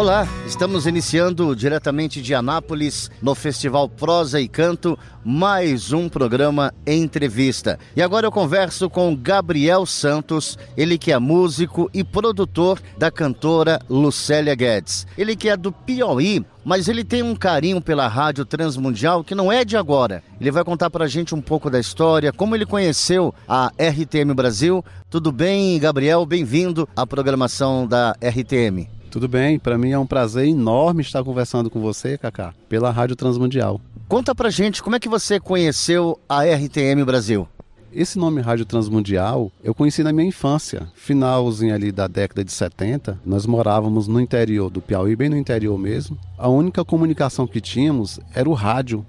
[0.00, 7.78] Olá, estamos iniciando diretamente de Anápolis, no Festival Prosa e Canto, mais um programa Entrevista.
[7.94, 13.78] E agora eu converso com Gabriel Santos, ele que é músico e produtor da cantora
[13.90, 15.06] Lucélia Guedes.
[15.18, 19.52] Ele que é do Piauí, mas ele tem um carinho pela Rádio Transmundial que não
[19.52, 20.22] é de agora.
[20.40, 24.82] Ele vai contar pra gente um pouco da história, como ele conheceu a RTM Brasil.
[25.10, 26.24] Tudo bem, Gabriel?
[26.24, 28.88] Bem-vindo à programação da RTM.
[29.10, 33.16] Tudo bem, para mim é um prazer enorme estar conversando com você, Kaká, pela Rádio
[33.16, 33.80] Transmundial.
[34.06, 37.48] Conta pra gente como é que você conheceu a RTM Brasil.
[37.92, 43.18] Esse nome Rádio Transmundial eu conheci na minha infância, finalzinho ali da década de 70.
[43.26, 46.16] Nós morávamos no interior do Piauí, bem no interior mesmo.
[46.38, 49.04] A única comunicação que tínhamos era o rádio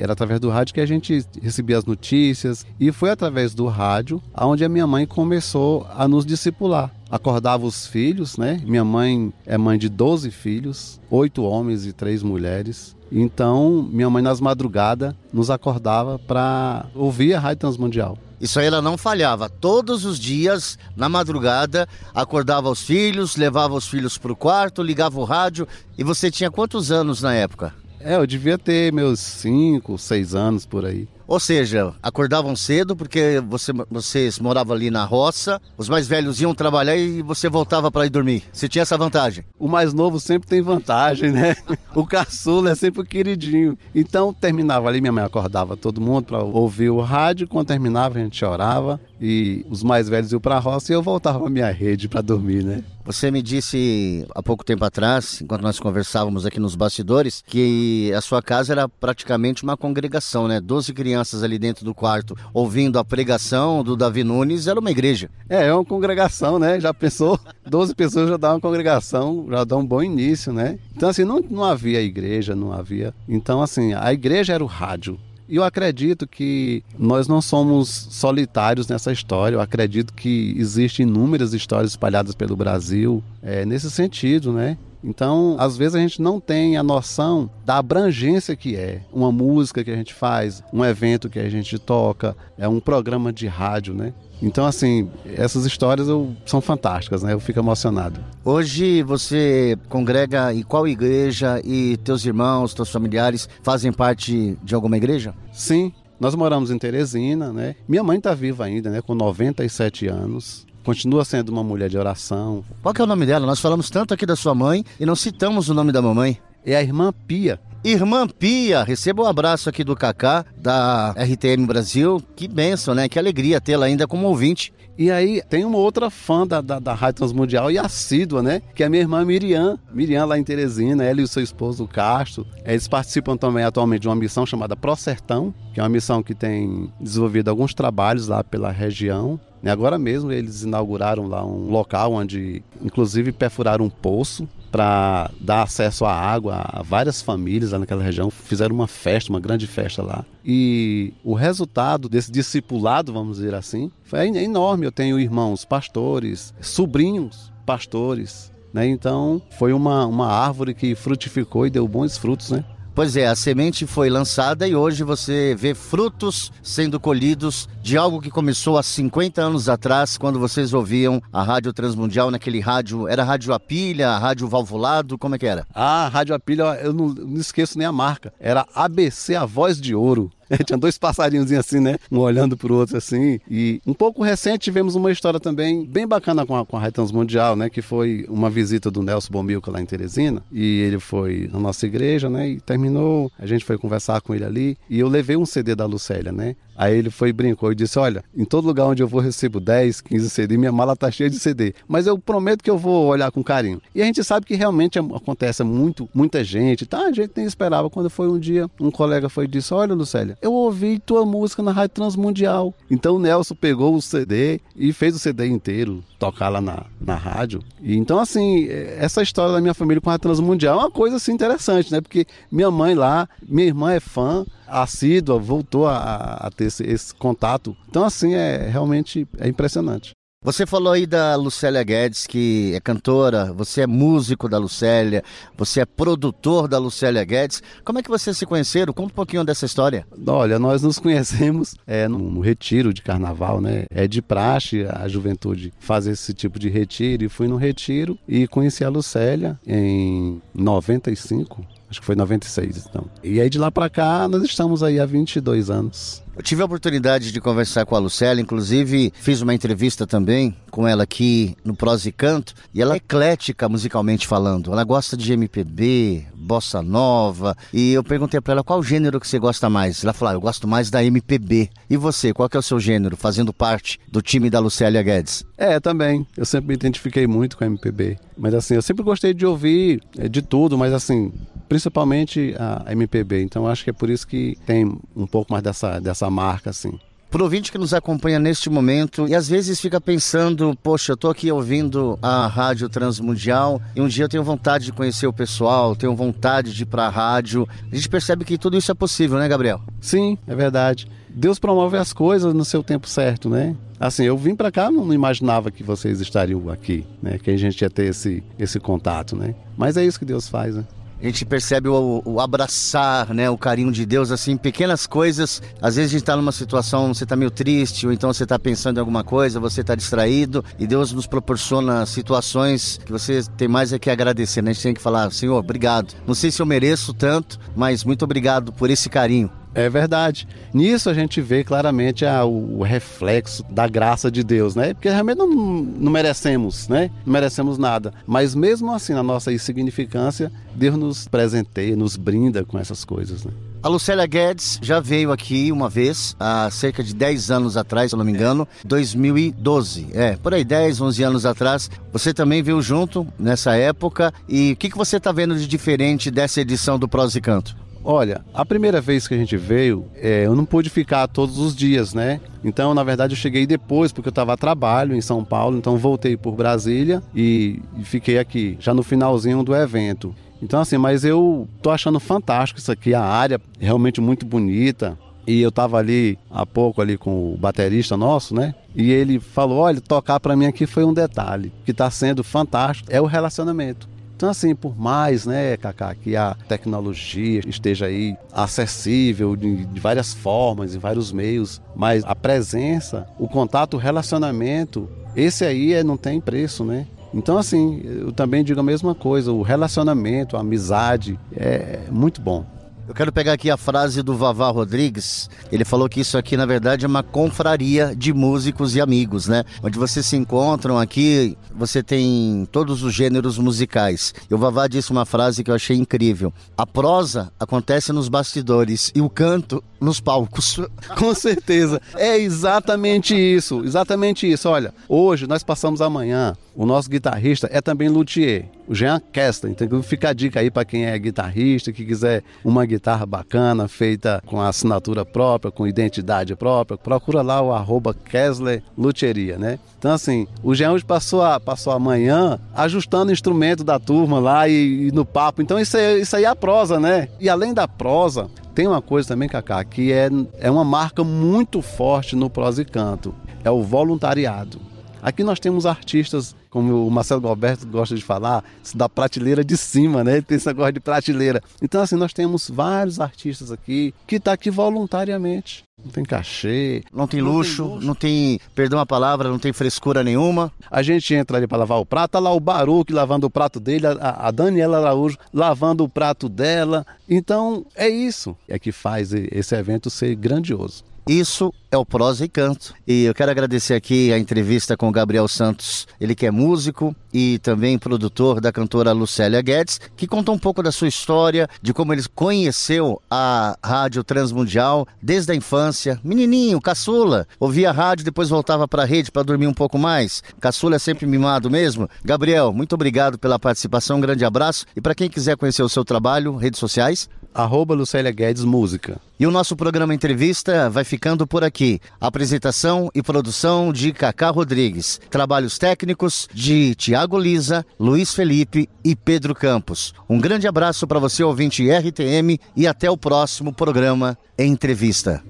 [0.00, 4.22] era através do rádio que a gente recebia as notícias e foi através do rádio
[4.34, 8.60] aonde a minha mãe começou a nos discipular acordava os filhos, né?
[8.64, 12.96] Minha mãe é mãe de 12 filhos, oito homens e três mulheres.
[13.10, 18.18] Então, minha mãe nas madrugadas nos acordava para ouvir a Rádio Transmundial.
[18.40, 19.48] Isso aí ela não falhava.
[19.48, 25.18] Todos os dias, na madrugada, acordava os filhos, levava os filhos para o quarto, ligava
[25.18, 25.66] o rádio.
[25.96, 27.72] E você tinha quantos anos na época?
[28.06, 31.08] É, eu devia ter meus cinco, seis anos por aí.
[31.26, 36.54] Ou seja, acordavam cedo porque você, vocês moravam ali na roça, os mais velhos iam
[36.54, 38.44] trabalhar e você voltava para ir dormir.
[38.52, 39.44] Você tinha essa vantagem?
[39.58, 41.56] O mais novo sempre tem vantagem, né?
[41.96, 43.76] O caçula é sempre o queridinho.
[43.92, 47.48] Então terminava ali, minha mãe acordava todo mundo para ouvir o rádio.
[47.48, 51.02] Quando terminava, a gente chorava e os mais velhos iam para a roça e eu
[51.02, 52.82] voltava para minha rede para dormir, né?
[53.04, 58.20] Você me disse há pouco tempo atrás, enquanto nós conversávamos aqui nos bastidores, que a
[58.20, 60.60] sua casa era praticamente uma congregação, né?
[60.60, 65.30] Doze crianças ali dentro do quarto ouvindo a pregação do Davi Nunes, era uma igreja.
[65.48, 66.80] É, é uma congregação, né?
[66.80, 67.38] Já pensou?
[67.64, 70.76] Doze pessoas já dá uma congregação, já dá um bom início, né?
[70.94, 73.14] Então, assim, não, não havia igreja, não havia.
[73.28, 75.16] Então, assim, a igreja era o rádio.
[75.48, 79.56] E eu acredito que nós não somos solitários nessa história.
[79.56, 84.76] Eu acredito que existem inúmeras histórias espalhadas pelo Brasil é, nesse sentido, né?
[85.02, 89.84] Então, às vezes a gente não tem a noção da abrangência que é uma música
[89.84, 93.94] que a gente faz, um evento que a gente toca, é um programa de rádio,
[93.94, 94.12] né?
[94.42, 97.32] Então, assim, essas histórias eu, são fantásticas, né?
[97.32, 98.20] Eu fico emocionado.
[98.44, 104.96] Hoje você congrega em qual igreja e teus irmãos, teus familiares fazem parte de alguma
[104.96, 105.34] igreja?
[105.52, 107.76] Sim, nós moramos em Teresina, né?
[107.88, 109.00] Minha mãe está viva ainda, né?
[109.00, 110.66] Com 97 anos.
[110.86, 112.62] Continua sendo uma mulher de oração.
[112.80, 113.44] Qual que é o nome dela?
[113.44, 116.38] Nós falamos tanto aqui da sua mãe e não citamos o nome da mamãe.
[116.66, 117.60] É a irmã Pia.
[117.84, 122.20] Irmã Pia, receba um abraço aqui do Kaká, da RTM Brasil.
[122.34, 123.08] Que benção, né?
[123.08, 124.74] Que alegria tê-la ainda como ouvinte.
[124.98, 128.60] E aí tem uma outra fã da, da, da Rádio Transmundial e assídua, né?
[128.74, 129.78] Que é a minha irmã Miriam.
[129.92, 132.44] Miriam lá em Teresina, ela e o seu esposo Castro.
[132.64, 136.34] Eles participam também atualmente de uma missão chamada Pro Sertão, que é uma missão que
[136.34, 139.38] tem desenvolvido alguns trabalhos lá pela região.
[139.62, 145.62] E agora mesmo eles inauguraram lá um local onde, inclusive, perfuraram um poço para dar
[145.62, 148.30] acesso à água a várias famílias lá naquela região.
[148.30, 150.22] Fizeram uma festa, uma grande festa lá.
[150.44, 154.84] E o resultado desse discipulado, vamos dizer assim, foi enorme.
[154.84, 158.52] Eu tenho irmãos pastores, sobrinhos pastores.
[158.70, 158.86] Né?
[158.86, 162.62] Então foi uma, uma árvore que frutificou e deu bons frutos, né?
[162.96, 168.22] Pois é, a semente foi lançada e hoje você vê frutos sendo colhidos de algo
[168.22, 173.06] que começou há 50 anos atrás, quando vocês ouviam a Rádio Transmundial naquele rádio.
[173.06, 175.66] Era rádio a pilha, rádio valvulado, como é que era?
[175.74, 178.32] Ah, rádio a pilha, eu não, não esqueço nem a marca.
[178.40, 180.32] Era ABC A Voz de Ouro.
[180.66, 181.96] Tinha dois passarinhos assim, né?
[182.10, 183.40] Um olhando pro outro assim.
[183.50, 186.94] E um pouco recente tivemos uma história também bem bacana com a, com a Rádio
[186.94, 187.70] Transmundial, né?
[187.70, 190.42] Que foi uma visita do Nelson Bombilca lá em Teresina.
[190.52, 192.48] E ele foi na nossa igreja, né?
[192.48, 194.78] E terminou, a gente foi conversar com ele ali.
[194.88, 196.56] E eu levei um CD da Lucélia, né?
[196.76, 199.58] Aí ele foi e brincou e disse: Olha, em todo lugar onde eu vou recebo
[199.58, 201.74] 10, 15 CD, minha mala tá cheia de CD.
[201.88, 203.80] Mas eu prometo que eu vou olhar com carinho.
[203.94, 207.06] E a gente sabe que realmente acontece muito, muita gente, tá?
[207.06, 207.88] A gente nem esperava.
[207.88, 211.62] Quando foi um dia, um colega foi e disse: Olha, Lucélia, eu ouvi tua música
[211.62, 212.74] na Rádio Transmundial.
[212.90, 217.14] Então o Nelson pegou o CD e fez o CD inteiro, tocar lá na, na
[217.14, 217.62] rádio.
[217.80, 221.32] E então, assim, essa história da minha família com a Transmundial é uma coisa assim
[221.32, 222.00] interessante, né?
[222.00, 227.14] Porque minha mãe lá, minha irmã é fã, assídua, voltou a, a ter esse, esse,
[227.14, 227.76] contato.
[227.88, 230.12] Então, assim, é realmente é impressionante.
[230.46, 235.24] Você falou aí da Lucélia Guedes, que é cantora, você é músico da Lucélia,
[235.58, 237.60] você é produtor da Lucélia Guedes.
[237.84, 238.92] Como é que vocês se conheceram?
[238.92, 240.06] Conta um pouquinho dessa história.
[240.24, 243.86] Olha, nós nos conhecemos é, no retiro de carnaval, né?
[243.90, 247.24] É de praxe a juventude fazer esse tipo de retiro.
[247.24, 253.06] E fui no retiro e conheci a Lucélia em 95, acho que foi 96 então.
[253.20, 256.24] E aí de lá para cá nós estamos aí há 22 anos.
[256.36, 260.86] Eu tive a oportunidade de conversar com a Lucélia, inclusive fiz uma entrevista também com
[260.86, 264.70] ela aqui no Prose e Canto, e ela é eclética musicalmente falando.
[264.70, 269.38] Ela gosta de MPB, bossa nova, e eu perguntei para ela qual gênero que você
[269.38, 270.04] gosta mais.
[270.04, 271.70] Ela falou: ah, "Eu gosto mais da MPB".
[271.88, 275.42] E você, qual que é o seu gênero, fazendo parte do time da Lucélia Guedes?
[275.56, 276.26] É, também.
[276.36, 280.02] Eu sempre me identifiquei muito com a MPB, mas assim, eu sempre gostei de ouvir
[280.18, 281.32] é, de tudo, mas assim,
[281.68, 283.42] principalmente a MPB.
[283.42, 286.98] Então acho que é por isso que tem um pouco mais dessa, dessa marca, assim.
[287.30, 291.14] Para o ouvinte que nos acompanha neste momento e às vezes fica pensando, poxa, eu
[291.14, 295.32] estou aqui ouvindo a Rádio Transmundial e um dia eu tenho vontade de conhecer o
[295.32, 297.68] pessoal, tenho vontade de ir para a rádio.
[297.90, 299.82] A gente percebe que tudo isso é possível, né, Gabriel?
[300.00, 301.08] Sim, é verdade.
[301.28, 303.76] Deus promove as coisas no seu tempo certo, né?
[303.98, 307.38] Assim, eu vim para cá, não imaginava que vocês estariam aqui, né?
[307.38, 309.54] Que a gente ia ter esse, esse contato, né?
[309.76, 310.84] Mas é isso que Deus faz, né?
[311.20, 315.62] A gente percebe o, o, abraçar, né, o carinho de Deus, assim, pequenas coisas.
[315.80, 318.58] Às vezes a gente está numa situação, você está meio triste, ou então você está
[318.58, 323.66] pensando em alguma coisa, você está distraído, e Deus nos proporciona situações que você tem
[323.66, 324.70] mais é que agradecer, né?
[324.70, 326.14] A gente tem que falar, Senhor, obrigado.
[326.26, 329.50] Não sei se eu mereço tanto, mas muito obrigado por esse carinho.
[329.76, 330.48] É verdade.
[330.72, 334.94] Nisso a gente vê claramente a, o, reflexo da graça de Deus, né?
[334.94, 337.10] Porque realmente não, não merecemos, né?
[337.26, 338.12] Não merecemos nada.
[338.26, 343.52] Mas mesmo assim, na nossa insignificância, Deus nos presenteia, nos brinda com essas coisas, né?
[343.82, 348.14] A Lucélia Guedes já veio aqui uma vez, há cerca de 10 anos atrás, se
[348.14, 350.08] eu não me engano, 2012.
[350.12, 351.90] É, por aí, 10, 11 anos atrás.
[352.12, 354.32] Você também veio junto nessa época.
[354.48, 357.76] E o que, que você está vendo de diferente dessa edição do Prós e Canto?
[358.08, 361.74] Olha, a primeira vez que a gente veio, é, eu não pude ficar todos os
[361.74, 362.40] dias, né?
[362.62, 365.96] Então, na verdade, eu cheguei depois, porque eu estava a trabalho em São Paulo, então
[365.96, 370.32] voltei por Brasília e, fiquei aqui, já no finalzinho do evento.
[370.62, 375.18] Então, assim, mas eu tô achando fantástico isso aqui, a área realmente muito bonita.
[375.44, 378.74] E eu tava ali há pouco ali com o baterista nosso, né?
[378.94, 383.08] E ele falou: "Olha, tocar para mim aqui foi um detalhe que está sendo fantástico,
[383.12, 384.08] é o relacionamento.
[384.36, 390.34] Então, assim, por mais, né, Cacá, que a tecnologia esteja aí acessível de, de, várias
[390.34, 396.18] formas, em vários meios, mas a presença, o contato, o relacionamento, esse aí é, não
[396.18, 397.06] tem preço, né?
[397.32, 402.66] Então, assim, eu também digo a mesma coisa, o relacionamento, a amizade é muito bom.
[403.08, 405.48] Eu quero pegar aqui a frase do Vavá Rodrigues.
[405.70, 409.62] Ele falou que isso aqui, na verdade, é uma confraria de músicos e amigos, né?
[409.80, 414.34] Onde vocês se encontram aqui, você tem todos os gêneros musicais.
[414.50, 419.12] E o Vavá disse uma frase que eu achei incrível: A prosa acontece nos bastidores
[419.14, 420.80] e o canto nos palcos.
[421.16, 422.02] Com certeza.
[422.16, 423.84] É exatamente isso.
[423.84, 424.68] Exatamente isso.
[424.68, 426.56] Olha, hoje nós passamos amanhã.
[426.74, 429.72] O nosso guitarrista é também luthier o Jean Kessler.
[429.72, 434.42] Então fica a dica aí para quem é guitarrista, que quiser uma guitarra bacana, feita
[434.46, 439.78] com assinatura própria, com identidade própria, procura lá o arroba Kessler Luteria, né?
[439.98, 444.38] Então assim, o Jean hoje passou a, passou a manhã ajustando o instrumento da turma
[444.38, 445.62] lá e, e no papo.
[445.62, 447.28] Então isso, é, isso aí é a prosa, né?
[447.40, 450.28] E além da prosa, tem uma coisa também, Cacá, que é,
[450.58, 453.34] é uma marca muito forte no prosa e canto.
[453.64, 454.78] É o voluntariado.
[455.26, 458.62] Aqui nós temos artistas, como o Marcelo Galberto gosta de falar,
[458.94, 460.34] da prateleira de cima, né?
[460.34, 461.60] Ele tem esse negócio de prateleira.
[461.82, 465.82] Então, assim, nós temos vários artistas aqui que estão tá aqui voluntariamente.
[466.00, 467.02] Não tem cachê.
[467.12, 470.72] Não tem, luxo, não tem luxo, não tem, perdão a palavra, não tem frescura nenhuma.
[470.88, 473.80] A gente entra ali para lavar o prato, tá lá o Baruque lavando o prato
[473.80, 477.04] dele, a, a Daniela Araújo lavando o prato dela.
[477.28, 478.56] Então, é isso.
[478.68, 481.02] É que faz esse evento ser grandioso.
[481.28, 482.94] Isso é o Prosa e Canto.
[483.04, 487.16] E eu quero agradecer aqui a entrevista com o Gabriel Santos, ele que é músico
[487.34, 491.92] e também produtor da cantora Lucélia Guedes, que conta um pouco da sua história, de
[491.92, 496.20] como ele conheceu a Rádio Transmundial desde a infância.
[496.22, 500.44] Menininho, caçula, ouvia a rádio, depois voltava para a rede para dormir um pouco mais.
[500.60, 502.08] Caçula é sempre mimado mesmo.
[502.24, 504.86] Gabriel, muito obrigado pela participação, um grande abraço.
[504.94, 507.28] E para quem quiser conhecer o seu trabalho, redes sociais?
[507.56, 509.18] arroba Lucélia Guedes Música.
[509.38, 512.00] E o nosso programa Entrevista vai ficando por aqui.
[512.20, 515.20] Apresentação e produção de Cacá Rodrigues.
[515.30, 520.14] Trabalhos técnicos de Tiago Lisa, Luiz Felipe e Pedro Campos.
[520.28, 525.42] Um grande abraço para você, ouvinte RTM, e até o próximo programa Entrevista.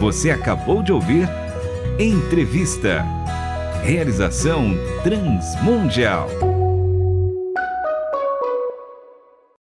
[0.00, 1.28] Você acabou de ouvir
[1.98, 3.04] Entrevista.
[3.82, 6.59] Realização Transmundial.